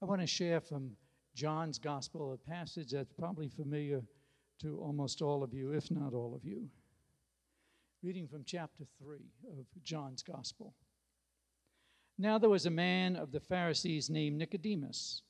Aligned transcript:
I 0.00 0.04
want 0.04 0.20
to 0.20 0.26
share 0.26 0.60
from 0.60 0.92
John's 1.34 1.78
Gospel, 1.78 2.32
a 2.32 2.50
passage 2.50 2.92
that's 2.92 3.12
probably 3.18 3.48
familiar 3.48 4.02
to 4.60 4.78
almost 4.78 5.22
all 5.22 5.42
of 5.42 5.52
you, 5.52 5.72
if 5.72 5.90
not 5.90 6.14
all 6.14 6.34
of 6.34 6.44
you. 6.44 6.68
Reading 8.02 8.28
from 8.28 8.44
chapter 8.44 8.84
3 9.02 9.18
of 9.58 9.66
John's 9.82 10.22
Gospel. 10.22 10.72
Now 12.16 12.38
there 12.38 12.50
was 12.50 12.66
a 12.66 12.70
man 12.70 13.16
of 13.16 13.32
the 13.32 13.40
Pharisees 13.40 14.08
named 14.08 14.38
Nicodemus, 14.38 15.22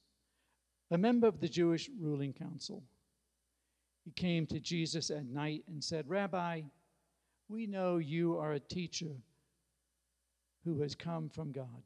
a 0.90 0.98
member 0.98 1.26
of 1.26 1.40
the 1.40 1.48
Jewish 1.48 1.88
ruling 1.98 2.34
council. 2.34 2.82
He 4.04 4.10
came 4.10 4.46
to 4.46 4.60
Jesus 4.60 5.10
at 5.10 5.26
night 5.26 5.64
and 5.68 5.82
said, 5.82 6.08
Rabbi, 6.08 6.62
we 7.48 7.66
know 7.66 7.96
you 7.96 8.38
are 8.38 8.52
a 8.52 8.60
teacher 8.60 9.16
who 10.64 10.80
has 10.82 10.94
come 10.94 11.30
from 11.30 11.52
God. 11.52 11.82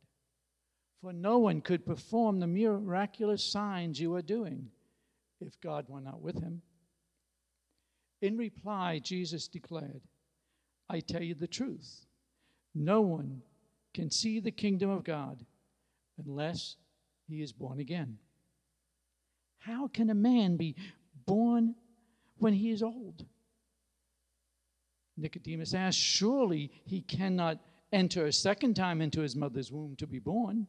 For 1.03 1.12
no 1.12 1.39
one 1.39 1.61
could 1.61 1.84
perform 1.84 2.39
the 2.39 2.46
miraculous 2.46 3.45
signs 3.45 4.01
you 4.01 4.14
are 4.14 4.23
doing 4.23 4.70
if 5.41 5.61
God 5.61 5.87
were 5.88 6.01
not 6.01 6.23
with 6.23 6.41
him. 6.41 6.62
In 8.20 8.38
reply, 8.38 9.01
Jesus 9.01 9.48
declared, 9.48 10.02
I 10.88 11.01
tell 11.01 11.23
you 11.23 11.34
the 11.34 11.48
truth. 11.48 12.06
No 12.73 13.01
one 13.01 13.42
can 13.92 14.12
see 14.12 14.38
the 14.38 14.52
kingdom 14.52 14.91
of 14.91 15.02
God 15.02 15.45
unless 16.25 16.77
he 17.28 17.42
is 17.42 17.53
born 17.53 17.80
again. 17.80 18.19
How 19.59 19.89
can 19.89 20.09
a 20.09 20.14
man 20.14 20.56
be 20.56 20.77
born 21.27 21.75
when 22.39 22.55
he 22.55 22.70
is 22.70 22.83
old? 22.83 23.27
Nicodemus 25.16 25.75
asked, 25.75 25.98
Surely 25.98 26.70
he 26.84 27.00
cannot 27.03 27.59
enter 27.92 28.27
a 28.27 28.33
second 28.33 28.75
time 28.75 29.03
into 29.03 29.20
his 29.20 29.34
mother's 29.34 29.73
womb 29.73 29.97
to 29.97 30.06
be 30.06 30.20
born. 30.20 30.69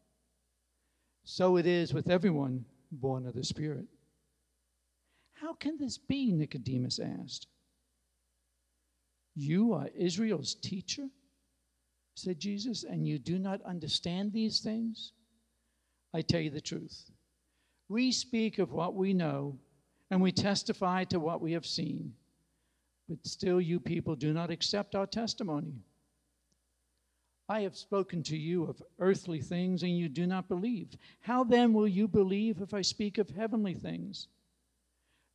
So 1.23 1.57
it 1.57 1.65
is 1.65 1.93
with 1.93 2.09
everyone 2.09 2.65
born 2.91 3.25
of 3.25 3.33
the 3.33 3.43
Spirit. 3.43 3.85
How 5.33 5.53
can 5.53 5.77
this 5.77 5.97
be? 5.97 6.31
Nicodemus 6.31 6.99
asked. 6.99 7.47
You 9.35 9.73
are 9.73 9.89
Israel's 9.95 10.55
teacher, 10.55 11.07
said 12.15 12.39
Jesus, 12.39 12.83
and 12.83 13.07
you 13.07 13.17
do 13.17 13.39
not 13.39 13.61
understand 13.63 14.33
these 14.33 14.59
things? 14.59 15.13
I 16.13 16.21
tell 16.21 16.41
you 16.41 16.49
the 16.49 16.61
truth. 16.61 17.09
We 17.87 18.11
speak 18.11 18.59
of 18.59 18.71
what 18.71 18.95
we 18.95 19.13
know, 19.13 19.57
and 20.09 20.21
we 20.21 20.31
testify 20.31 21.05
to 21.05 21.19
what 21.19 21.41
we 21.41 21.53
have 21.53 21.65
seen, 21.65 22.13
but 23.07 23.25
still 23.25 23.61
you 23.61 23.79
people 23.79 24.15
do 24.15 24.33
not 24.33 24.51
accept 24.51 24.95
our 24.95 25.07
testimony. 25.07 25.73
I 27.51 27.63
have 27.63 27.75
spoken 27.75 28.23
to 28.23 28.37
you 28.37 28.63
of 28.63 28.81
earthly 28.97 29.41
things, 29.41 29.83
and 29.83 29.97
you 29.97 30.07
do 30.07 30.25
not 30.25 30.47
believe. 30.47 30.95
How 31.19 31.43
then 31.43 31.73
will 31.73 31.85
you 31.85 32.07
believe 32.07 32.61
if 32.61 32.73
I 32.73 32.81
speak 32.81 33.17
of 33.17 33.29
heavenly 33.29 33.73
things? 33.73 34.29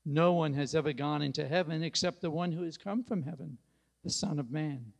No 0.06 0.32
one 0.32 0.54
has 0.54 0.74
ever 0.74 0.94
gone 0.94 1.20
into 1.20 1.46
heaven 1.46 1.82
except 1.82 2.22
the 2.22 2.30
one 2.30 2.52
who 2.52 2.62
has 2.62 2.78
come 2.78 3.04
from 3.04 3.22
heaven, 3.22 3.58
the 4.02 4.08
Son 4.08 4.38
of 4.38 4.50
Man. 4.50 4.94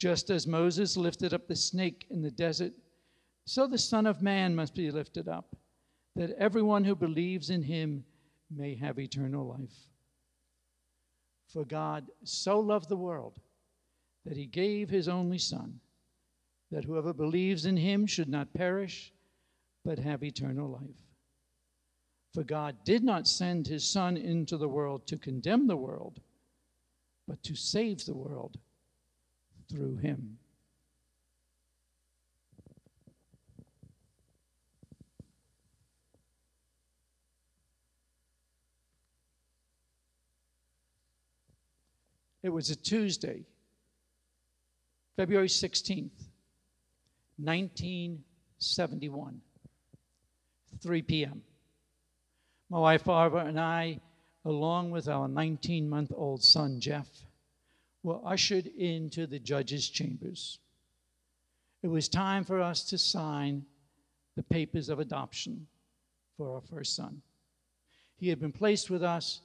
Just 0.00 0.30
as 0.30 0.48
Moses 0.48 0.96
lifted 0.96 1.32
up 1.32 1.46
the 1.46 1.54
snake 1.54 2.06
in 2.10 2.22
the 2.22 2.32
desert, 2.32 2.72
so 3.44 3.68
the 3.68 3.78
Son 3.78 4.04
of 4.04 4.20
Man 4.20 4.52
must 4.52 4.74
be 4.74 4.90
lifted 4.90 5.28
up, 5.28 5.54
that 6.16 6.34
everyone 6.38 6.82
who 6.82 6.96
believes 6.96 7.50
in 7.50 7.62
him 7.62 8.04
may 8.50 8.74
have 8.74 8.98
eternal 8.98 9.46
life. 9.46 9.78
For 11.46 11.64
God 11.64 12.08
so 12.24 12.58
loved 12.58 12.88
the 12.88 12.96
world 12.96 13.38
that 14.24 14.36
he 14.36 14.46
gave 14.46 14.90
his 14.90 15.06
only 15.06 15.38
Son 15.38 15.78
that 16.70 16.84
whoever 16.84 17.12
believes 17.12 17.66
in 17.66 17.76
him 17.76 18.06
should 18.06 18.28
not 18.28 18.54
perish, 18.54 19.12
but 19.84 19.98
have 19.98 20.22
eternal 20.22 20.68
life. 20.68 20.96
For 22.32 22.44
God 22.44 22.76
did 22.84 23.02
not 23.02 23.26
send 23.26 23.66
his 23.66 23.84
Son 23.84 24.16
into 24.16 24.56
the 24.56 24.68
world 24.68 25.06
to 25.08 25.16
condemn 25.16 25.66
the 25.66 25.76
world, 25.76 26.20
but 27.26 27.42
to 27.42 27.56
save 27.56 28.04
the 28.04 28.14
world 28.14 28.56
through 29.68 29.96
him. 29.96 30.38
It 42.42 42.48
was 42.48 42.70
a 42.70 42.76
Tuesday, 42.76 43.44
February 45.16 45.48
16th, 45.48 46.29
1971, 47.44 49.40
3 50.80 51.02
p.m. 51.02 51.42
My 52.68 52.78
wife 52.78 53.04
Barbara 53.04 53.46
and 53.46 53.58
I, 53.58 54.00
along 54.44 54.90
with 54.90 55.08
our 55.08 55.28
19 55.28 55.88
month 55.88 56.12
old 56.14 56.42
son 56.42 56.80
Jeff, 56.80 57.08
were 58.02 58.20
ushered 58.24 58.66
into 58.66 59.26
the 59.26 59.38
judge's 59.38 59.88
chambers. 59.88 60.58
It 61.82 61.88
was 61.88 62.08
time 62.08 62.44
for 62.44 62.60
us 62.60 62.84
to 62.84 62.98
sign 62.98 63.64
the 64.36 64.42
papers 64.42 64.88
of 64.88 65.00
adoption 65.00 65.66
for 66.36 66.54
our 66.54 66.60
first 66.60 66.94
son. 66.94 67.22
He 68.16 68.28
had 68.28 68.38
been 68.40 68.52
placed 68.52 68.90
with 68.90 69.02
us 69.02 69.40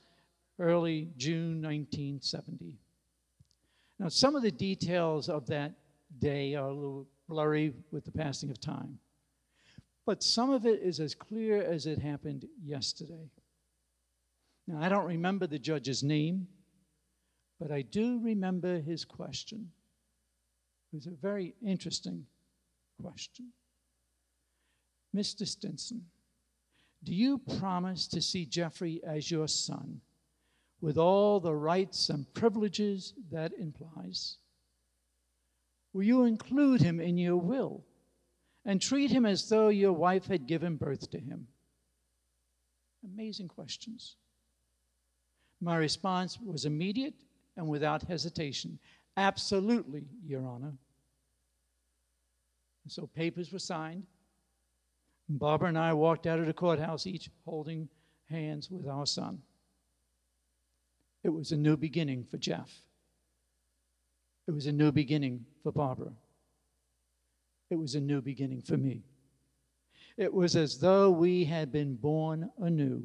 early 0.60 1.10
June 1.18 1.62
1970. 1.62 2.74
Now, 4.00 4.10
some 4.10 4.36
of 4.36 4.44
the 4.44 4.52
details 4.52 5.30
of 5.30 5.48
that 5.48 5.72
day 6.20 6.56
are 6.56 6.68
a 6.68 6.74
little 6.74 7.08
blurry 7.28 7.74
with 7.92 8.06
the 8.06 8.12
passing 8.12 8.50
of 8.50 8.60
time. 8.60 9.00
But 10.06 10.22
some 10.22 10.52
of 10.52 10.66
it 10.66 10.82
is 10.82 11.00
as 11.00 11.16
clear 11.16 11.62
as 11.62 11.86
it 11.86 12.00
happened 12.00 12.46
yesterday. 12.64 13.32
Now, 14.68 14.82
I 14.82 14.90
don't 14.90 15.06
remember 15.06 15.48
the 15.48 15.60
judge's 15.60 16.04
name, 16.04 16.48
but 17.60 17.72
I 17.72 17.82
do 17.82 18.20
remember 18.20 18.80
his 18.80 19.06
question. 19.06 19.72
It 20.92 20.96
was 20.96 21.08
a 21.08 21.12
very 21.12 21.56
interesting 21.66 22.26
question. 23.02 23.52
Mr. 25.16 25.48
Stinson, 25.48 26.02
do 27.04 27.14
you 27.14 27.38
promise 27.60 28.08
to 28.08 28.22
see 28.22 28.46
Jeffrey 28.46 29.02
as 29.06 29.30
your 29.32 29.48
son 29.48 30.02
with 30.82 30.98
all 30.98 31.40
the 31.40 31.54
rights 31.54 32.10
and 32.10 32.32
privileges 32.34 33.14
that 33.32 33.54
implies? 33.60 34.38
Will 35.96 36.04
you 36.04 36.26
include 36.26 36.82
him 36.82 37.00
in 37.00 37.18
your 37.18 37.38
will 37.38 37.82
and 38.66 38.82
treat 38.82 39.10
him 39.10 39.26
as 39.26 39.48
though 39.48 39.70
your 39.70 39.94
wife 39.94 40.26
had 40.26 40.46
given 40.46 40.76
birth 40.76 41.10
to 41.12 41.18
him? 41.18 41.48
Amazing 43.06 43.48
questions. 43.48 44.18
My 45.62 45.78
response 45.78 46.38
was 46.38 46.66
immediate 46.66 47.14
and 47.56 47.70
without 47.70 48.04
hesitation 48.04 48.78
Absolutely, 49.16 50.04
Your 50.28 50.46
Honor. 50.46 50.74
And 52.84 52.92
so 52.92 53.08
papers 53.08 53.54
were 53.54 53.60
signed. 53.60 54.04
Barbara 55.30 55.70
and 55.70 55.78
I 55.78 55.94
walked 55.94 56.28
out 56.28 56.40
of 56.40 56.46
the 56.46 56.52
courthouse, 56.52 57.08
each 57.08 57.30
holding 57.46 57.88
hands 58.30 58.70
with 58.70 58.86
our 58.86 59.06
son. 59.06 59.42
It 61.24 61.30
was 61.30 61.54
a 61.54 61.58
new 61.58 61.78
beginning 61.78 62.26
for 62.26 62.36
Jeff. 62.38 62.82
It 64.48 64.52
was 64.52 64.68
a 64.68 64.72
new 64.72 64.92
beginning 64.92 65.46
for 65.64 65.72
Barbara. 65.72 66.12
It 67.70 67.78
was 67.78 67.96
a 67.96 68.00
new 68.00 68.22
beginning 68.22 68.62
for 68.62 68.78
me. 68.78 69.04
It 70.18 70.34
was 70.34 70.56
as 70.56 70.80
though 70.80 71.10
we 71.10 71.46
had 71.46 71.72
been 71.72 71.96
born 71.96 72.50
anew 72.60 73.04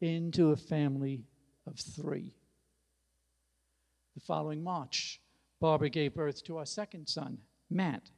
into 0.00 0.50
a 0.50 0.56
family 0.56 1.24
of 1.66 1.78
three. 1.78 2.34
The 4.14 4.20
following 4.20 4.62
March, 4.62 5.20
Barbara 5.60 5.90
gave 5.90 6.14
birth 6.14 6.42
to 6.44 6.56
our 6.56 6.66
second 6.66 7.06
son, 7.06 7.38
Matt. 7.68 8.10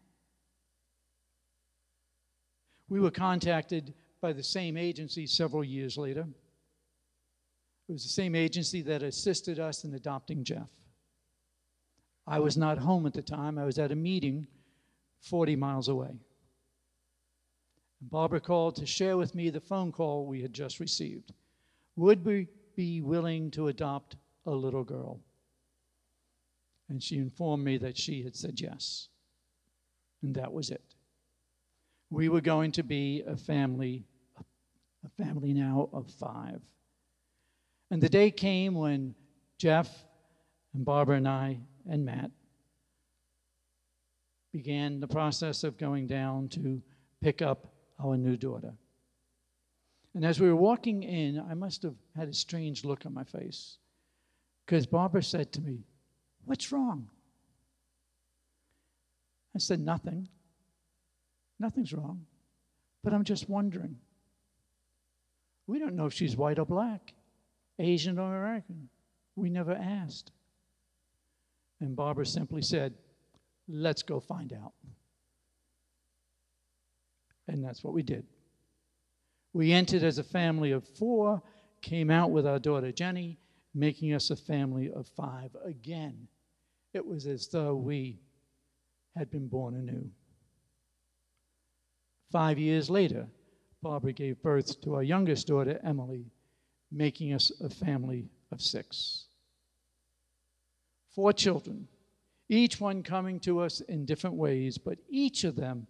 We 2.88 3.00
were 3.00 3.10
contacted 3.10 3.94
by 4.20 4.32
the 4.32 4.42
same 4.42 4.76
agency 4.76 5.26
several 5.26 5.64
years 5.64 5.98
later. 5.98 6.26
It 7.88 7.92
was 7.92 8.04
the 8.04 8.08
same 8.10 8.34
agency 8.34 8.80
that 8.82 9.02
assisted 9.02 9.58
us 9.58 9.84
in 9.84 9.94
adopting 9.94 10.44
Jeff. 10.44 10.70
I 12.32 12.38
was 12.38 12.56
not 12.56 12.78
home 12.78 13.04
at 13.04 13.12
the 13.12 13.20
time, 13.20 13.58
I 13.58 13.66
was 13.66 13.78
at 13.78 13.92
a 13.92 13.94
meeting 13.94 14.46
40 15.20 15.54
miles 15.54 15.88
away. 15.88 16.16
Barbara 18.00 18.40
called 18.40 18.74
to 18.76 18.86
share 18.86 19.18
with 19.18 19.34
me 19.34 19.50
the 19.50 19.60
phone 19.60 19.92
call 19.92 20.24
we 20.24 20.40
had 20.40 20.54
just 20.54 20.80
received. 20.80 21.34
Would 21.96 22.24
we 22.24 22.48
be 22.74 23.02
willing 23.02 23.50
to 23.50 23.68
adopt 23.68 24.16
a 24.46 24.50
little 24.50 24.82
girl? 24.82 25.20
And 26.88 27.02
she 27.02 27.18
informed 27.18 27.66
me 27.66 27.76
that 27.76 27.98
she 27.98 28.22
had 28.22 28.34
said 28.34 28.58
yes. 28.58 29.08
And 30.22 30.34
that 30.36 30.54
was 30.54 30.70
it. 30.70 30.94
We 32.08 32.30
were 32.30 32.40
going 32.40 32.72
to 32.72 32.82
be 32.82 33.24
a 33.26 33.36
family, 33.36 34.06
a 35.04 35.22
family 35.22 35.52
now 35.52 35.90
of 35.92 36.10
five. 36.12 36.62
And 37.90 38.02
the 38.02 38.08
day 38.08 38.30
came 38.30 38.72
when 38.72 39.14
Jeff 39.58 40.06
and 40.72 40.82
Barbara 40.82 41.18
and 41.18 41.28
I 41.28 41.58
and 41.88 42.04
Matt 42.04 42.30
began 44.52 45.00
the 45.00 45.08
process 45.08 45.64
of 45.64 45.78
going 45.78 46.06
down 46.06 46.48
to 46.48 46.82
pick 47.22 47.42
up 47.42 47.72
our 47.98 48.16
new 48.16 48.36
daughter. 48.36 48.74
And 50.14 50.24
as 50.24 50.40
we 50.40 50.48
were 50.48 50.56
walking 50.56 51.02
in, 51.02 51.40
I 51.40 51.54
must 51.54 51.82
have 51.84 51.94
had 52.16 52.28
a 52.28 52.34
strange 52.34 52.84
look 52.84 53.06
on 53.06 53.14
my 53.14 53.24
face 53.24 53.78
because 54.66 54.86
Barbara 54.86 55.22
said 55.22 55.52
to 55.52 55.60
me, 55.60 55.84
What's 56.44 56.72
wrong? 56.72 57.08
I 59.54 59.58
said, 59.58 59.80
Nothing. 59.80 60.28
Nothing's 61.58 61.92
wrong. 61.92 62.26
But 63.02 63.14
I'm 63.14 63.24
just 63.24 63.48
wondering. 63.48 63.96
We 65.66 65.78
don't 65.78 65.94
know 65.94 66.06
if 66.06 66.12
she's 66.12 66.36
white 66.36 66.58
or 66.58 66.66
black, 66.66 67.14
Asian 67.78 68.18
or 68.18 68.36
American. 68.36 68.88
We 69.36 69.48
never 69.48 69.72
asked. 69.72 70.32
And 71.82 71.96
Barbara 71.96 72.24
simply 72.24 72.62
said, 72.62 72.94
Let's 73.68 74.04
go 74.04 74.20
find 74.20 74.52
out. 74.52 74.72
And 77.48 77.64
that's 77.64 77.82
what 77.82 77.92
we 77.92 78.02
did. 78.02 78.24
We 79.52 79.72
entered 79.72 80.04
as 80.04 80.18
a 80.18 80.24
family 80.24 80.70
of 80.70 80.86
four, 80.96 81.42
came 81.82 82.08
out 82.08 82.30
with 82.30 82.46
our 82.46 82.60
daughter 82.60 82.92
Jenny, 82.92 83.38
making 83.74 84.14
us 84.14 84.30
a 84.30 84.36
family 84.36 84.92
of 84.92 85.08
five 85.16 85.50
again. 85.64 86.28
It 86.94 87.04
was 87.04 87.26
as 87.26 87.48
though 87.48 87.74
we 87.74 88.20
had 89.16 89.28
been 89.30 89.48
born 89.48 89.74
anew. 89.74 90.08
Five 92.30 92.58
years 92.58 92.90
later, 92.90 93.26
Barbara 93.82 94.12
gave 94.12 94.40
birth 94.40 94.80
to 94.82 94.94
our 94.94 95.02
youngest 95.02 95.48
daughter, 95.48 95.80
Emily, 95.82 96.26
making 96.92 97.32
us 97.32 97.50
a 97.60 97.68
family 97.68 98.28
of 98.52 98.60
six. 98.60 99.26
Four 101.14 101.32
children, 101.32 101.88
each 102.48 102.80
one 102.80 103.02
coming 103.02 103.38
to 103.40 103.60
us 103.60 103.80
in 103.80 104.04
different 104.04 104.36
ways, 104.36 104.78
but 104.78 104.98
each 105.08 105.44
of 105.44 105.56
them 105.56 105.86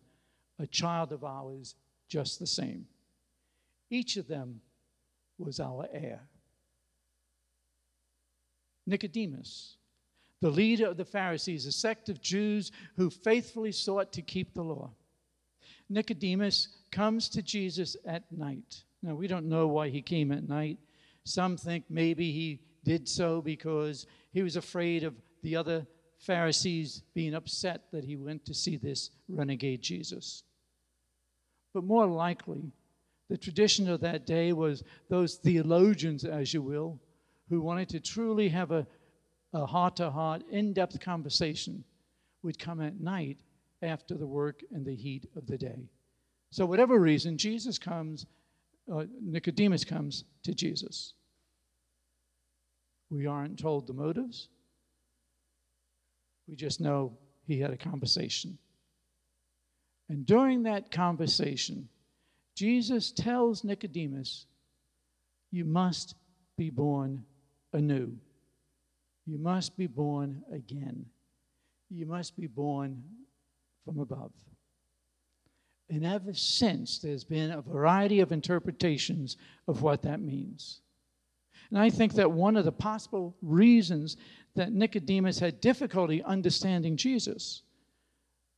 a 0.59 0.67
child 0.67 1.13
of 1.13 1.25
ours 1.25 1.75
just 2.09 2.39
the 2.39 2.47
same. 2.47 2.87
Each 3.91 4.17
of 4.17 4.29
them 4.29 4.61
was 5.39 5.61
our 5.61 5.87
heir. 5.93 6.21
Nicodemus, 8.87 9.77
the 10.41 10.51
leader 10.51 10.87
of 10.87 10.97
the 10.97 11.05
Pharisees, 11.05 11.67
a 11.67 11.73
sect 11.73 12.09
of 12.09 12.21
Jews 12.21 12.73
who 12.97 13.11
faithfully 13.11 13.73
sought 13.73 14.13
to 14.13 14.23
keep 14.23 14.55
the 14.55 14.63
law. 14.63 14.91
Nicodemus 15.89 16.69
comes 16.91 17.29
to 17.29 17.43
Jesus 17.43 17.97
at 18.07 18.31
night. 18.33 18.83
Now, 19.03 19.15
we 19.15 19.27
don't 19.27 19.49
know 19.49 19.69
why 19.69 19.89
he 19.89 20.03
came 20.03 20.33
at 20.33 20.49
night. 20.49 20.79
Some 21.25 21.57
think 21.57 21.85
maybe 21.89 22.33
he 22.33 22.61
did 22.85 23.09
so 23.09 23.41
because 23.41 24.07
he 24.33 24.43
was 24.43 24.57
afraid 24.57 25.05
of 25.05 25.15
the 25.43 25.57
other 25.57 25.87
Pharisees 26.19 27.03
being 27.15 27.35
upset 27.35 27.83
that 27.93 28.05
he 28.05 28.17
went 28.17 28.45
to 28.47 28.55
see 28.55 28.77
this 28.77 29.11
renegade 29.29 29.83
Jesus. 29.83 30.45
But 31.75 31.85
more 31.85 32.07
likely, 32.07 32.73
the 33.29 33.39
tradition 33.39 33.89
of 33.89 34.01
that 34.01 34.27
day 34.27 34.53
was 34.53 34.85
those 35.09 35.37
theologians, 35.37 36.25
as 36.25 36.53
you 36.55 36.63
will, 36.63 37.01
who 37.49 37.61
wanted 37.61 37.89
to 37.91 38.01
truly 38.01 38.49
have 38.51 38.71
a 38.71 38.87
heart 39.67 39.97
to 39.97 40.11
heart, 40.11 40.43
in 40.51 40.73
depth 40.73 41.01
conversation, 41.01 41.85
would 42.43 42.59
come 42.59 42.81
at 42.81 43.01
night 43.01 43.39
after 43.83 44.15
the 44.15 44.27
work 44.27 44.63
and 44.73 44.85
the 44.85 44.95
heat 44.95 45.29
of 45.37 45.47
the 45.47 45.59
day. 45.59 45.89
So, 46.51 46.67
whatever 46.67 46.99
reason, 46.99 47.37
Jesus 47.37 47.79
comes, 47.79 48.27
uh, 48.93 49.05
Nicodemus 49.21 49.85
comes 49.85 50.25
to 50.43 50.55
Jesus. 50.55 51.15
We 53.13 53.27
aren't 53.27 53.59
told 53.59 53.87
the 53.87 53.93
motives. 53.93 54.49
We 56.49 56.57
just 56.57 56.81
know 56.81 57.19
he 57.47 57.61
had 57.61 57.71
a 57.71 57.77
conversation. 57.77 58.57
And 60.09 60.25
during 60.25 60.63
that 60.63 60.91
conversation, 60.91 61.91
Jesus 62.57 63.13
tells 63.13 63.65
Nicodemus, 63.65 64.47
You 65.51 65.67
must 65.67 66.15
be 66.57 66.71
born 66.71 67.25
anew. 67.75 68.17
You 69.27 69.39
must 69.39 69.77
be 69.77 69.87
born 69.87 70.43
again. 70.51 71.05
You 71.91 72.07
must 72.07 72.35
be 72.35 72.47
born 72.47 73.03
from 73.85 73.99
above. 73.99 74.33
And 75.91 76.07
ever 76.07 76.33
since, 76.33 76.99
there's 76.99 77.25
been 77.25 77.51
a 77.51 77.61
variety 77.61 78.21
of 78.21 78.33
interpretations 78.33 79.37
of 79.69 79.83
what 79.83 80.01
that 80.03 80.21
means. 80.21 80.82
And 81.73 81.81
I 81.81 81.89
think 81.89 82.13
that 82.15 82.31
one 82.31 82.59
of 82.59 82.67
the 82.67 82.73
possible 82.73 83.35
reasons 83.41 84.19
that 84.55 84.73
Nicodemus 84.73 85.39
had 85.39 85.63
difficulty 85.63 86.23
understanding 86.23 86.99
Jesus 86.99 87.63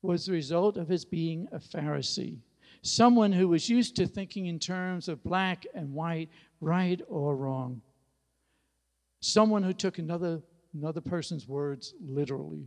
was 0.02 0.26
the 0.26 0.32
result 0.32 0.76
of 0.76 0.88
his 0.88 1.04
being 1.04 1.46
a 1.52 1.60
Pharisee, 1.60 2.38
someone 2.82 3.30
who 3.30 3.46
was 3.46 3.70
used 3.70 3.94
to 3.96 4.08
thinking 4.08 4.46
in 4.46 4.58
terms 4.58 5.08
of 5.08 5.22
black 5.22 5.64
and 5.76 5.94
white, 5.94 6.28
right 6.60 7.00
or 7.06 7.36
wrong, 7.36 7.80
someone 9.20 9.62
who 9.62 9.72
took 9.72 9.98
another, 9.98 10.42
another 10.74 11.00
person's 11.00 11.46
words 11.46 11.94
literally. 12.04 12.66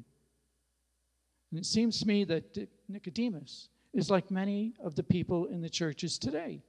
And 1.51 1.59
it 1.59 1.65
seems 1.65 1.99
to 1.99 2.07
me 2.07 2.23
that 2.23 2.69
Nicodemus 2.87 3.67
is 3.93 4.09
like 4.09 4.31
many 4.31 4.75
of 4.81 4.95
the 4.95 5.03
people 5.03 5.47
in 5.47 5.59
the 5.59 5.69
churches 5.69 6.17
today, 6.17 6.61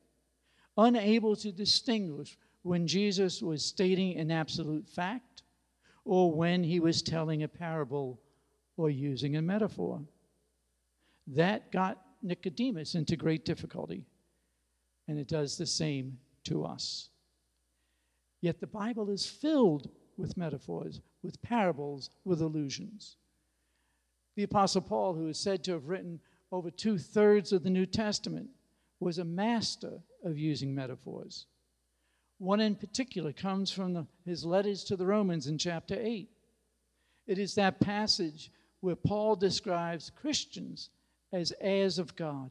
unable 0.77 1.37
to 1.37 1.53
distinguish 1.53 2.37
when 2.69 2.87
Jesus 2.87 3.41
was 3.41 3.65
stating 3.65 4.19
an 4.19 4.31
absolute 4.31 4.87
fact 4.87 5.43
or 6.05 6.31
when 6.31 6.63
he 6.63 6.81
was 6.81 7.01
telling 7.01 7.43
a 7.43 7.49
parable 7.49 8.21
or 8.77 8.91
using 8.91 9.37
a 9.37 9.43
metaphor. 9.43 10.03
That 11.29 11.73
got 11.73 11.99
Nicodemus 12.23 12.95
into 12.95 13.17
great 13.17 13.47
difficulty, 13.47 14.05
and 15.09 15.19
it 15.19 15.29
does 15.29 15.57
the 15.57 15.65
same 15.65 16.19
to 16.45 16.63
us. 16.63 17.09
Yet 18.43 18.61
the 18.61 18.67
Bible 18.67 19.09
is 19.09 19.25
filled 19.25 19.89
with 20.19 20.37
metaphors, 20.37 21.01
with 21.23 21.41
parables, 21.41 22.11
with 22.27 22.43
allusions. 22.43 23.17
The 24.37 24.43
Apostle 24.43 24.83
Paul, 24.83 25.15
who 25.15 25.29
is 25.29 25.39
said 25.39 25.65
to 25.65 25.73
have 25.73 25.89
written 25.89 26.21
over 26.53 26.71
two 26.71 26.99
thirds 26.99 27.51
of 27.51 27.63
the 27.63 27.71
New 27.71 27.87
Testament, 27.87 28.51
was 29.01 29.17
a 29.17 29.25
master 29.25 30.01
of 30.23 30.37
using 30.37 30.75
metaphors. 30.75 31.47
One 32.39 32.61
in 32.61 32.77
particular 32.77 33.33
comes 33.33 33.71
from 33.71 33.95
the, 33.95 34.07
his 34.25 34.45
letters 34.45 34.85
to 34.85 34.97
the 34.97 35.07
Romans 35.07 35.49
in 35.49 35.59
chapter 35.59 35.97
8. 35.99 36.29
It 37.27 37.39
is 37.39 37.55
that 37.57 37.81
passage 37.81 38.51
where 38.81 38.97
Paul 38.97 39.35
describes 39.37 40.11
Christians 40.11 40.91
as 41.33 41.53
heirs 41.61 41.99
of 41.99 42.15
God, 42.17 42.51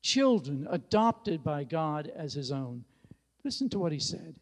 children 0.00 0.66
adopted 0.70 1.42
by 1.42 1.64
God 1.64 2.10
as 2.14 2.34
his 2.34 2.52
own. 2.52 2.84
Listen 3.44 3.68
to 3.70 3.78
what 3.78 3.92
he 3.92 3.98
said. 3.98 4.36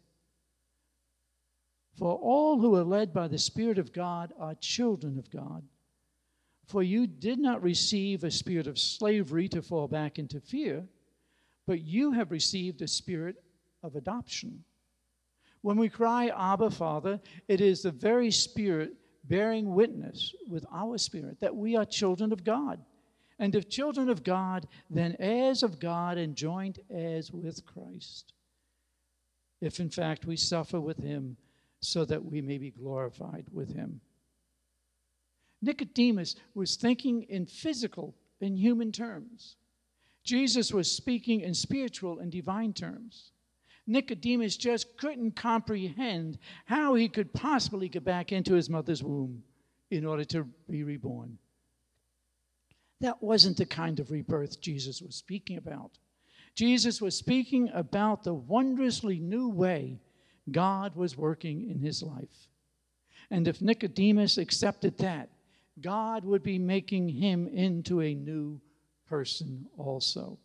For 1.97 2.15
all 2.15 2.59
who 2.59 2.75
are 2.75 2.83
led 2.83 3.13
by 3.13 3.27
the 3.27 3.37
Spirit 3.37 3.79
of 3.79 3.91
God 3.91 4.33
are 4.39 4.55
children 4.55 5.17
of 5.17 5.31
God. 5.31 5.63
For 6.67 6.83
you 6.83 7.07
did 7.07 7.39
not 7.39 7.61
receive 7.61 8.23
a 8.23 8.31
spirit 8.31 8.67
of 8.67 8.79
slavery 8.79 9.47
to 9.49 9.61
fall 9.61 9.87
back 9.87 10.19
into 10.19 10.39
fear, 10.39 10.83
but 11.67 11.81
you 11.81 12.11
have 12.11 12.31
received 12.31 12.81
a 12.81 12.87
spirit 12.87 13.43
of 13.83 13.95
adoption. 13.95 14.63
When 15.65 15.77
we 15.77 15.89
cry, 15.89 16.27
Abba, 16.27 16.69
Father, 16.69 17.19
it 17.47 17.59
is 17.59 17.81
the 17.81 17.89
very 17.89 18.29
Spirit 18.29 18.93
bearing 19.23 19.73
witness 19.73 20.35
with 20.47 20.63
our 20.71 20.99
spirit 20.99 21.39
that 21.39 21.55
we 21.55 21.75
are 21.75 21.83
children 21.83 22.31
of 22.31 22.43
God. 22.43 22.79
And 23.39 23.55
if 23.55 23.67
children 23.67 24.07
of 24.07 24.23
God, 24.23 24.67
then 24.91 25.15
heirs 25.17 25.63
of 25.63 25.79
God 25.79 26.19
and 26.19 26.35
joint 26.35 26.77
heirs 26.91 27.31
with 27.31 27.65
Christ. 27.65 28.33
If 29.59 29.79
in 29.79 29.89
fact 29.89 30.27
we 30.27 30.37
suffer 30.37 30.79
with 30.79 30.99
him, 30.99 31.35
so 31.79 32.05
that 32.05 32.23
we 32.23 32.41
may 32.41 32.59
be 32.59 32.69
glorified 32.69 33.47
with 33.51 33.73
him. 33.73 34.01
Nicodemus 35.63 36.35
was 36.53 36.75
thinking 36.75 37.23
in 37.23 37.47
physical 37.47 38.13
and 38.39 38.55
human 38.55 38.91
terms. 38.91 39.55
Jesus 40.23 40.71
was 40.71 40.91
speaking 40.91 41.41
in 41.41 41.55
spiritual 41.55 42.19
and 42.19 42.31
divine 42.31 42.71
terms. 42.71 43.31
Nicodemus 43.87 44.57
just 44.57 44.97
couldn't 44.97 45.35
comprehend 45.35 46.37
how 46.65 46.95
he 46.95 47.07
could 47.07 47.33
possibly 47.33 47.87
get 47.87 48.03
back 48.03 48.31
into 48.31 48.53
his 48.53 48.69
mother's 48.69 49.03
womb 49.03 49.43
in 49.91 50.05
order 50.05 50.25
to 50.25 50.47
be 50.69 50.83
reborn. 50.83 51.37
That 53.01 53.21
wasn't 53.21 53.57
the 53.57 53.65
kind 53.65 53.99
of 53.99 54.11
rebirth 54.11 54.59
Jesus 54.59 55.01
was 55.01 55.15
speaking 55.15 55.57
about. 55.57 55.91
Jesus 56.55 57.01
was 57.01 57.15
speaking 57.15 57.69
about 57.73 58.23
the 58.23 58.33
wondrously 58.33 59.19
new 59.19 59.49
way 59.49 59.99
God 60.51 60.95
was 60.95 61.17
working 61.17 61.69
in 61.69 61.79
his 61.79 62.01
life. 62.01 62.47
And 63.29 63.47
if 63.47 63.61
Nicodemus 63.61 64.37
accepted 64.37 64.97
that, 64.99 65.29
God 65.81 66.23
would 66.23 66.43
be 66.43 66.57
making 66.57 67.09
him 67.09 67.47
into 67.47 68.01
a 68.01 68.13
new 68.13 68.61
person 69.07 69.65
also. 69.77 70.39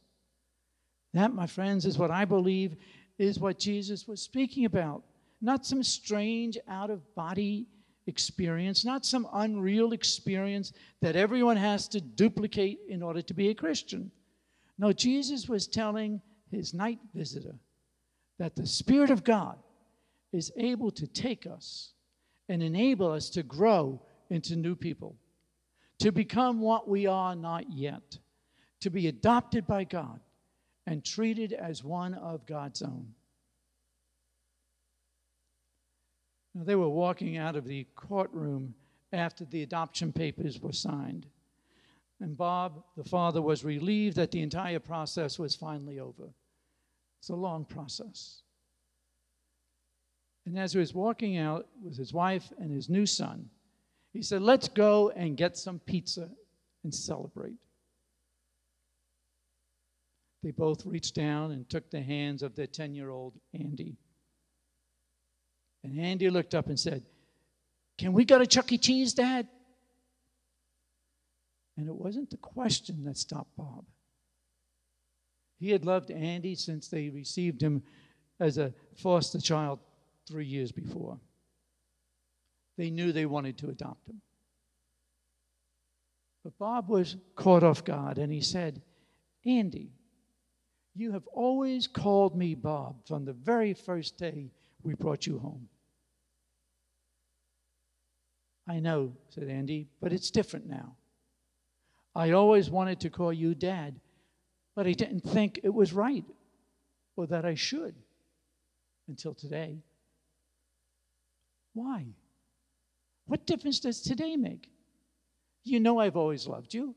That, 1.13 1.33
my 1.33 1.47
friends, 1.47 1.87
is 1.87 1.99
what 1.99 2.11
I 2.11 2.25
believe 2.25 2.77
is 3.21 3.39
what 3.39 3.59
Jesus 3.59 4.09
was 4.09 4.23
speaking 4.23 4.65
about. 4.65 5.03
Not 5.43 5.67
some 5.67 5.83
strange, 5.83 6.59
out 6.69 6.91
of 6.91 7.15
body 7.15 7.67
experience, 8.07 8.85
not 8.85 9.05
some 9.05 9.29
unreal 9.35 9.93
experience 9.93 10.73
that 11.03 11.17
everyone 11.17 11.57
has 11.57 11.87
to 11.89 12.01
duplicate 12.01 12.81
in 12.89 13.03
order 13.03 13.21
to 13.23 13.35
be 13.35 13.51
a 13.51 13.55
Christian. 13.55 14.11
No, 14.79 14.93
Jesus 14.93 15.49
was 15.49 15.67
telling 15.67 16.21
his 16.51 16.73
night 16.73 16.99
visitor 17.15 17.55
that 18.39 18.57
the 18.57 18.67
Spirit 18.67 19.11
of 19.11 19.23
God 19.23 19.59
is 20.33 20.51
able 20.57 20.91
to 20.93 21.07
take 21.07 21.47
us 21.47 21.93
and 22.49 22.63
enable 22.63 23.13
us 23.13 23.29
to 23.31 23.43
grow 23.43 24.01
into 24.31 24.57
new 24.57 24.75
people, 24.75 25.15
to 25.99 26.11
become 26.11 26.61
what 26.61 26.89
we 26.89 27.07
are 27.07 27.37
not 27.37 27.71
yet, 27.71 28.19
to 28.81 28.91
be 28.91 29.09
adopted 29.09 29.67
by 29.67 29.85
God 29.85 30.21
and 30.91 31.05
treated 31.05 31.53
as 31.53 31.85
one 31.85 32.15
of 32.15 32.45
God's 32.47 32.83
own. 32.83 33.07
Now, 36.53 36.65
they 36.65 36.75
were 36.75 36.89
walking 36.89 37.37
out 37.37 37.55
of 37.55 37.65
the 37.65 37.87
courtroom 37.95 38.75
after 39.13 39.45
the 39.45 39.63
adoption 39.63 40.13
papers 40.13 40.61
were 40.61 40.73
signed. 40.73 41.27
And 42.21 42.37
Bob, 42.37 42.83
the 42.97 43.05
father, 43.05 43.41
was 43.41 43.65
relieved 43.65 44.17
that 44.17 44.33
the 44.33 44.43
entire 44.43 44.81
process 44.81 45.39
was 45.39 45.55
finally 45.55 46.01
over. 46.01 46.29
It's 47.21 47.31
a 47.31 47.37
long 47.37 47.65
process. 47.65 48.43
And 50.45 50.59
as 50.59 50.73
he 50.73 50.81
was 50.81 50.93
walking 50.93 51.37
out 51.37 51.69
with 51.85 51.97
his 51.97 52.13
wife 52.13 52.53
and 52.59 52.73
his 52.73 52.89
new 52.89 53.07
son, 53.07 53.49
he 54.13 54.23
said, 54.23 54.43
Let's 54.43 54.67
go 54.67 55.11
and 55.11 55.37
get 55.37 55.57
some 55.57 55.79
pizza 55.79 56.29
and 56.83 56.93
celebrate. 56.93 57.55
They 60.43 60.51
both 60.51 60.87
reached 60.87 61.15
down 61.15 61.53
and 61.53 61.69
took 61.69 61.91
the 61.91 62.01
hands 62.01 62.43
of 62.43 62.55
their 62.55 62.67
10 62.67 62.95
year 62.95 63.11
old 63.11 63.35
Andy. 63.53 63.97
And 65.85 65.99
Andy 65.99 66.31
looked 66.31 66.55
up 66.55 66.69
and 66.69 66.79
said, 66.79 67.05
Can 67.99 68.13
we 68.13 68.25
go 68.25 68.39
to 68.39 68.47
Chuck 68.47 68.73
E. 68.73 68.79
Cheese, 68.79 69.15
Dad? 69.15 69.49
And 71.77 71.89
it 71.89 71.95
wasn't 71.95 72.31
the 72.31 72.37
question 72.37 73.05
that 73.05 73.17
stopped 73.17 73.57
Bob. 73.57 73.85
He 75.59 75.71
had 75.71 75.85
loved 75.85 76.11
Andy 76.11 76.55
since 76.55 76.89
they 76.89 77.11
received 77.11 77.63
him 77.63 77.83
as 78.39 78.57
a 78.59 78.73
foster 78.97 79.41
child 79.41 79.79
three 80.27 80.47
years 80.47 80.73
before. 80.73 81.19
They 82.79 82.91
knew 82.91 83.13
they 83.13 83.27
wanted 83.27 83.59
to 83.59 83.69
adopt 83.69 84.09
him. 84.09 84.21
But 86.43 86.59
Bob 86.59 86.89
was 86.89 87.17
caught 87.37 87.63
off 87.63 87.85
guard 87.85 88.17
and 88.17 88.33
he 88.33 88.41
said, 88.41 88.81
Andy, 89.45 89.93
you 91.01 91.13
have 91.13 91.27
always 91.29 91.87
called 91.87 92.37
me 92.37 92.55
Bob 92.55 92.97
from 93.07 93.25
the 93.25 93.33
very 93.33 93.73
first 93.73 94.19
day 94.19 94.51
we 94.83 94.95
brought 94.95 95.27
you 95.27 95.39
home. 95.39 95.69
I 98.69 98.81
know, 98.81 99.13
said 99.31 99.49
Andy, 99.49 99.89
but 100.01 100.13
it's 100.13 100.31
different 100.31 100.69
now. 100.69 100.95
I 102.15 102.33
always 102.33 102.71
wanted 102.71 103.01
to 103.01 103.11
call 103.11 103.33
you 103.33 103.55
Dad, 103.55 103.99
but 104.77 104.87
I 104.87 104.93
didn't 104.93 105.23
think 105.23 105.61
it 105.63 105.73
was 105.73 105.93
right 105.93 106.25
or 107.17 107.27
that 107.29 107.45
I 107.45 107.55
should 107.55 107.95
until 109.09 109.35
today. 109.35 109.79
Why? 111.73 112.05
What 113.27 113.47
difference 113.47 113.81
does 113.81 114.01
today 114.01 114.37
make? 114.37 114.71
You 115.65 115.81
know 115.81 115.99
I've 115.99 116.17
always 116.17 116.47
loved 116.47 116.75
you. 116.75 116.95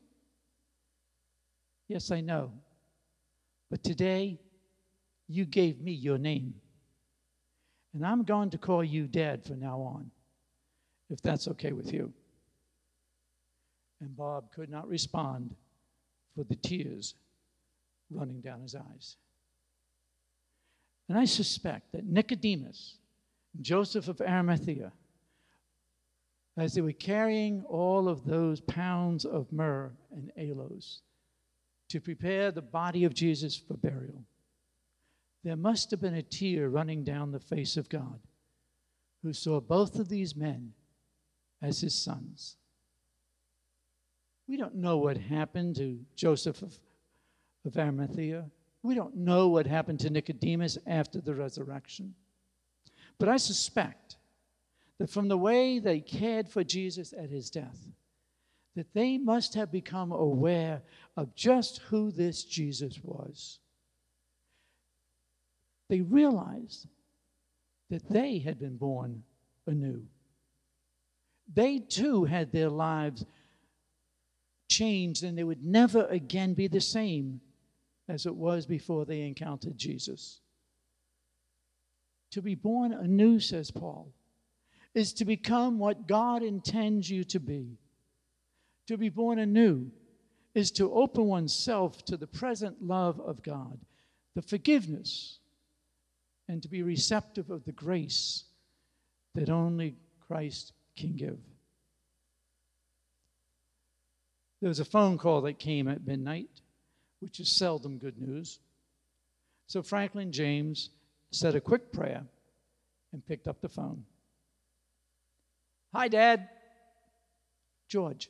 Yes, 1.88 2.10
I 2.10 2.20
know. 2.20 2.52
But 3.74 3.82
today, 3.82 4.38
you 5.26 5.44
gave 5.44 5.80
me 5.80 5.90
your 5.90 6.16
name. 6.16 6.54
And 7.92 8.06
I'm 8.06 8.22
going 8.22 8.50
to 8.50 8.56
call 8.56 8.84
you 8.84 9.08
Dad 9.08 9.44
from 9.44 9.58
now 9.58 9.80
on, 9.80 10.12
if 11.10 11.20
that's 11.20 11.48
okay 11.48 11.72
with 11.72 11.92
you. 11.92 12.12
And 14.00 14.16
Bob 14.16 14.52
could 14.52 14.70
not 14.70 14.86
respond 14.86 15.56
for 16.36 16.44
the 16.44 16.54
tears 16.54 17.16
running 18.12 18.40
down 18.40 18.60
his 18.60 18.76
eyes. 18.76 19.16
And 21.08 21.18
I 21.18 21.24
suspect 21.24 21.90
that 21.94 22.06
Nicodemus, 22.06 22.98
and 23.56 23.64
Joseph 23.64 24.06
of 24.06 24.20
Arimathea, 24.20 24.92
as 26.56 26.74
they 26.74 26.80
were 26.80 26.92
carrying 26.92 27.64
all 27.64 28.08
of 28.08 28.24
those 28.24 28.60
pounds 28.60 29.24
of 29.24 29.52
myrrh 29.52 29.90
and 30.12 30.30
aloes 30.36 31.00
to 31.88 32.00
prepare 32.00 32.50
the 32.50 32.62
body 32.62 33.04
of 33.04 33.14
Jesus 33.14 33.56
for 33.56 33.74
burial, 33.74 34.24
there 35.42 35.56
must 35.56 35.90
have 35.90 36.00
been 36.00 36.14
a 36.14 36.22
tear 36.22 36.68
running 36.68 37.04
down 37.04 37.30
the 37.30 37.38
face 37.38 37.76
of 37.76 37.88
God 37.88 38.20
who 39.22 39.32
saw 39.32 39.60
both 39.60 39.98
of 39.98 40.08
these 40.08 40.34
men 40.34 40.72
as 41.62 41.80
his 41.80 41.94
sons. 41.94 42.56
We 44.46 44.56
don't 44.56 44.76
know 44.76 44.98
what 44.98 45.16
happened 45.16 45.76
to 45.76 45.98
Joseph 46.16 46.62
of, 46.62 46.74
of 47.64 47.76
Arimathea. 47.76 48.44
We 48.82 48.94
don't 48.94 49.16
know 49.16 49.48
what 49.48 49.66
happened 49.66 50.00
to 50.00 50.10
Nicodemus 50.10 50.76
after 50.86 51.20
the 51.20 51.34
resurrection. 51.34 52.14
But 53.18 53.28
I 53.28 53.38
suspect 53.38 54.16
that 54.98 55.10
from 55.10 55.28
the 55.28 55.38
way 55.38 55.78
they 55.78 56.00
cared 56.00 56.48
for 56.48 56.62
Jesus 56.62 57.12
at 57.12 57.30
his 57.30 57.50
death, 57.50 57.78
that 58.76 58.92
they 58.92 59.18
must 59.18 59.54
have 59.54 59.70
become 59.70 60.12
aware 60.12 60.82
of 61.16 61.34
just 61.34 61.78
who 61.78 62.10
this 62.10 62.44
Jesus 62.44 62.98
was. 63.02 63.58
They 65.88 66.00
realized 66.00 66.88
that 67.90 68.08
they 68.08 68.38
had 68.38 68.58
been 68.58 68.76
born 68.76 69.22
anew. 69.66 70.02
They 71.52 71.78
too 71.78 72.24
had 72.24 72.50
their 72.50 72.70
lives 72.70 73.24
changed, 74.68 75.22
and 75.22 75.36
they 75.36 75.44
would 75.44 75.64
never 75.64 76.06
again 76.06 76.54
be 76.54 76.66
the 76.66 76.80
same 76.80 77.40
as 78.08 78.26
it 78.26 78.34
was 78.34 78.66
before 78.66 79.04
they 79.04 79.22
encountered 79.22 79.76
Jesus. 79.76 80.40
To 82.32 82.42
be 82.42 82.54
born 82.54 82.92
anew, 82.92 83.38
says 83.38 83.70
Paul, 83.70 84.12
is 84.94 85.12
to 85.14 85.24
become 85.24 85.78
what 85.78 86.08
God 86.08 86.42
intends 86.42 87.08
you 87.08 87.24
to 87.24 87.38
be. 87.38 87.78
To 88.88 88.96
be 88.96 89.08
born 89.08 89.38
anew 89.38 89.90
is 90.54 90.70
to 90.72 90.92
open 90.92 91.26
oneself 91.26 92.04
to 92.04 92.16
the 92.16 92.26
present 92.26 92.82
love 92.82 93.20
of 93.20 93.42
God, 93.42 93.78
the 94.34 94.42
forgiveness, 94.42 95.38
and 96.48 96.62
to 96.62 96.68
be 96.68 96.82
receptive 96.82 97.50
of 97.50 97.64
the 97.64 97.72
grace 97.72 98.44
that 99.34 99.48
only 99.50 99.96
Christ 100.26 100.72
can 100.96 101.16
give. 101.16 101.38
There 104.60 104.68
was 104.68 104.80
a 104.80 104.84
phone 104.84 105.18
call 105.18 105.42
that 105.42 105.58
came 105.58 105.88
at 105.88 106.06
midnight, 106.06 106.48
which 107.20 107.40
is 107.40 107.50
seldom 107.50 107.98
good 107.98 108.20
news. 108.20 108.58
So 109.66 109.82
Franklin 109.82 110.30
James 110.30 110.90
said 111.30 111.54
a 111.54 111.60
quick 111.60 111.92
prayer, 111.92 112.24
and 113.12 113.26
picked 113.26 113.48
up 113.48 113.60
the 113.60 113.68
phone. 113.68 114.04
Hi, 115.94 116.08
Dad. 116.08 116.48
George, 117.88 118.28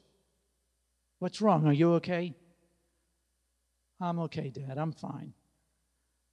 what's 1.24 1.40
wrong? 1.40 1.66
Are 1.66 1.72
you 1.72 1.94
okay? 1.94 2.34
I'm 3.98 4.18
okay, 4.18 4.50
Dad. 4.50 4.76
I'm 4.76 4.92
fine. 4.92 5.32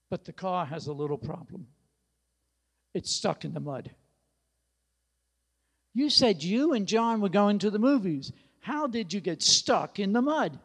But 0.09 0.25
the 0.25 0.33
car 0.33 0.65
has 0.65 0.87
a 0.87 0.91
little 0.91 1.17
problem. 1.17 1.67
It's 2.93 3.09
stuck 3.09 3.45
in 3.45 3.53
the 3.53 3.61
mud. 3.61 3.91
You 5.93 6.09
said 6.09 6.43
you 6.43 6.73
and 6.73 6.87
John 6.87 7.21
were 7.21 7.29
going 7.29 7.59
to 7.59 7.69
the 7.71 7.79
movies. 7.79 8.33
How 8.59 8.85
did 8.85 9.13
you 9.13 9.21
get 9.21 9.41
stuck 9.41 9.97
in 9.97 10.11
the 10.11 10.21
mud? 10.21 10.59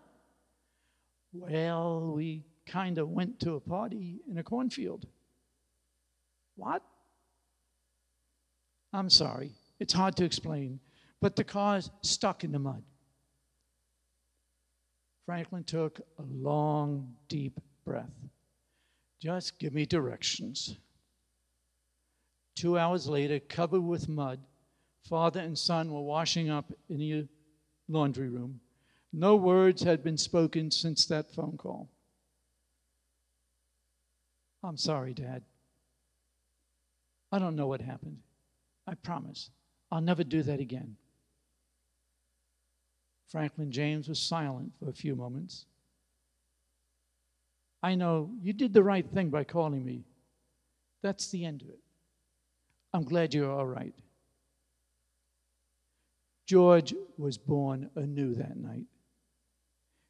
Well, 1.33 2.13
we 2.17 2.43
kind 2.67 2.99
of 2.99 3.09
went 3.09 3.39
to 3.41 3.53
a 3.55 3.61
party 3.61 4.23
in 4.29 4.39
a 4.39 4.43
cornfield. 4.43 5.07
What? 6.57 6.83
I'm 8.93 9.09
sorry. 9.09 9.53
It's 9.79 9.93
hard 9.93 10.17
to 10.17 10.25
explain. 10.25 10.81
But 11.21 11.37
the 11.37 11.45
car's 11.45 11.93
stuck 12.03 12.43
in 12.43 12.51
the 12.51 12.59
mud. 12.59 12.83
Franklin 15.27 15.65
took 15.65 16.01
a 16.19 16.23
long, 16.23 17.17
deep 17.29 17.61
breath. 17.85 18.15
Just 19.21 19.59
give 19.59 19.75
me 19.75 19.85
directions. 19.85 20.77
Two 22.55 22.79
hours 22.79 23.09
later, 23.09 23.41
covered 23.41 23.81
with 23.81 24.09
mud, 24.09 24.39
father 25.09 25.41
and 25.41 25.59
son 25.59 25.93
were 25.93 26.01
washing 26.01 26.49
up 26.49 26.73
in 26.89 26.99
the 26.99 27.27
laundry 27.89 28.29
room. 28.29 28.61
No 29.13 29.35
words 29.35 29.83
had 29.83 30.05
been 30.05 30.17
spoken 30.17 30.71
since 30.71 31.07
that 31.07 31.35
phone 31.35 31.57
call. 31.57 31.91
I'm 34.63 34.77
sorry, 34.77 35.13
Dad. 35.13 35.43
I 37.33 37.39
don't 37.39 37.57
know 37.57 37.67
what 37.67 37.81
happened. 37.81 38.19
I 38.87 38.95
promise. 38.95 39.51
I'll 39.91 40.01
never 40.01 40.25
do 40.25 40.43
that 40.45 40.61
again. 40.61 40.97
Franklin 43.29 43.71
James 43.71 44.09
was 44.09 44.19
silent 44.19 44.73
for 44.79 44.89
a 44.89 44.95
few 44.95 45.17
moments. 45.17 45.67
I 47.83 47.95
know 47.95 48.31
you 48.41 48.53
did 48.53 48.73
the 48.73 48.83
right 48.83 49.07
thing 49.09 49.31
by 49.31 49.45
calling 49.45 49.85
me. 49.85 50.05
That's 51.03 51.29
the 51.31 51.45
end 51.45 51.63
of 51.63 51.69
it. 51.69 51.81
I'm 52.93 53.05
glad 53.05 53.35
you're 53.35 53.51
all 53.51 53.67
right. 53.67 53.95
George 56.47 56.95
was 57.19 57.37
born 57.37 57.91
anew 57.97 58.35
that 58.35 58.57
night. 58.57 58.87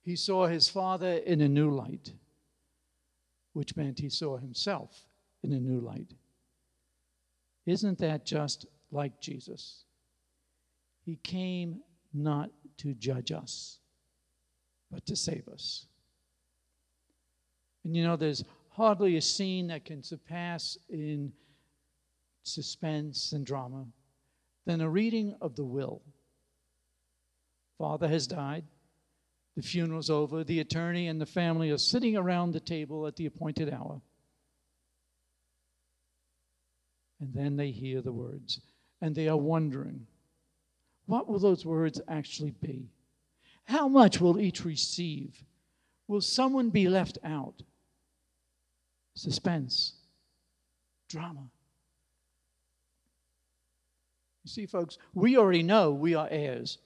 He 0.02 0.14
saw 0.14 0.46
his 0.46 0.68
father 0.68 1.14
in 1.14 1.40
a 1.40 1.48
new 1.48 1.70
light, 1.70 2.12
which 3.54 3.74
meant 3.74 3.98
he 3.98 4.10
saw 4.10 4.36
himself 4.36 5.06
in 5.42 5.52
a 5.52 5.58
new 5.58 5.80
light. 5.80 6.12
Isn't 7.64 7.98
that 7.98 8.24
just 8.24 8.66
like 8.92 9.20
Jesus? 9.20 9.84
He 11.04 11.16
came 11.16 11.80
not 12.16 12.50
to 12.78 12.94
judge 12.94 13.32
us, 13.32 13.78
but 14.90 15.04
to 15.06 15.16
save 15.16 15.48
us. 15.48 15.86
And 17.84 17.96
you 17.96 18.02
know, 18.02 18.16
there's 18.16 18.44
hardly 18.70 19.16
a 19.16 19.22
scene 19.22 19.68
that 19.68 19.84
can 19.84 20.02
surpass 20.02 20.76
in 20.88 21.32
suspense 22.42 23.32
and 23.32 23.46
drama 23.46 23.86
than 24.66 24.80
a 24.80 24.88
reading 24.88 25.34
of 25.40 25.54
the 25.56 25.64
will. 25.64 26.02
Father 27.78 28.08
has 28.08 28.26
died. 28.26 28.64
The 29.56 29.62
funeral's 29.62 30.10
over. 30.10 30.44
The 30.44 30.60
attorney 30.60 31.08
and 31.08 31.20
the 31.20 31.26
family 31.26 31.70
are 31.70 31.78
sitting 31.78 32.16
around 32.16 32.52
the 32.52 32.60
table 32.60 33.06
at 33.06 33.16
the 33.16 33.26
appointed 33.26 33.72
hour. 33.72 34.00
And 37.20 37.32
then 37.32 37.56
they 37.56 37.70
hear 37.70 38.02
the 38.02 38.12
words, 38.12 38.60
and 39.00 39.14
they 39.14 39.28
are 39.28 39.36
wondering 39.36 40.06
what 41.06 41.28
will 41.28 41.38
those 41.38 41.64
words 41.64 42.00
actually 42.08 42.52
be? 42.60 42.90
How 43.64 43.88
much 43.88 44.20
will 44.20 44.38
each 44.38 44.64
receive? 44.64 45.44
Will 46.08 46.20
someone 46.20 46.70
be 46.70 46.88
left 46.88 47.18
out? 47.24 47.62
Suspense, 49.14 49.94
drama. 51.08 51.50
You 54.44 54.50
see, 54.50 54.66
folks, 54.66 54.98
we 55.14 55.36
already 55.36 55.62
know 55.62 55.90
we 55.90 56.14
are 56.14 56.28
heirs. 56.30 56.78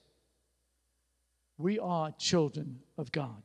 We 1.57 1.77
are 1.77 2.11
children 2.17 2.79
of 2.97 3.11
God. 3.11 3.43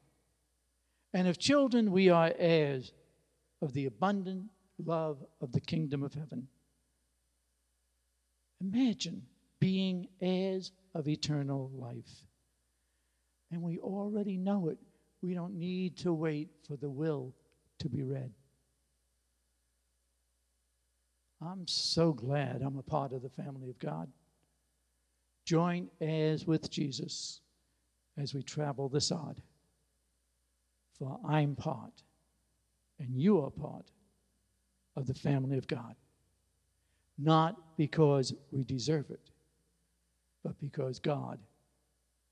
And 1.13 1.29
if 1.29 1.39
children, 1.39 1.93
we 1.93 2.09
are 2.09 2.33
heirs 2.39 2.93
of 3.61 3.75
the 3.75 3.87
abundant 3.87 4.45
love 4.83 5.23
of 5.41 5.53
the 5.53 5.61
kingdom 5.61 6.03
of 6.03 6.15
heaven. 6.15 6.49
Imagine 8.61 9.23
being 9.67 10.07
heirs 10.21 10.71
of 10.95 11.09
eternal 11.09 11.73
life. 11.75 12.25
And 13.51 13.61
we 13.61 13.81
already 13.81 14.37
know 14.37 14.69
it. 14.69 14.79
We 15.23 15.35
don't 15.35 15.59
need 15.59 15.97
to 15.99 16.13
wait 16.13 16.51
for 16.69 16.77
the 16.77 16.89
will 16.89 17.35
to 17.81 17.89
be 17.89 18.05
read. 18.05 18.31
I'm 21.43 21.67
so 21.67 22.13
glad 22.13 22.63
I'm 22.63 22.79
a 22.79 22.83
part 22.83 23.13
of 23.13 23.23
the 23.23 23.29
family 23.29 23.69
of 23.69 23.77
God. 23.81 24.09
Join 25.45 25.89
heirs 26.01 26.47
with 26.47 26.71
Jesus 26.71 27.41
as 28.17 28.35
we 28.35 28.45
travel 28.45 28.89
this 28.89 29.11
odd. 29.11 29.43
For 30.97 31.19
I'm 31.29 31.57
part, 31.57 32.05
and 33.01 33.21
you 33.21 33.43
are 33.43 33.51
part 33.51 33.91
of 34.95 35.09
the 35.09 35.15
family 35.15 35.59
of 35.59 35.67
God. 35.67 35.97
Not 37.19 37.77
because 37.77 38.33
we 38.53 38.63
deserve 38.63 39.11
it, 39.11 39.33
but 40.47 40.61
because 40.61 41.01
God 41.01 41.41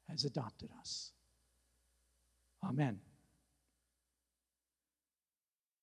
has 0.08 0.24
adopted 0.24 0.70
us. 0.80 1.10
Amen. 2.64 3.00